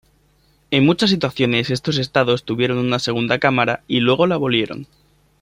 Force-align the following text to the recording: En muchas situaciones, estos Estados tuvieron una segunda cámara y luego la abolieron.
En 0.71 0.83
muchas 0.83 1.11
situaciones, 1.11 1.69
estos 1.69 1.99
Estados 1.99 2.43
tuvieron 2.43 2.79
una 2.79 2.97
segunda 2.97 3.37
cámara 3.37 3.83
y 3.87 3.99
luego 3.99 4.25
la 4.25 4.33
abolieron. 4.33 4.87